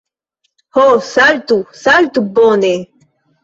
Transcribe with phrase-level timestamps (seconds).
[0.77, 1.59] Ho, saltu!
[1.85, 2.27] Saltu!
[2.41, 2.77] Bone.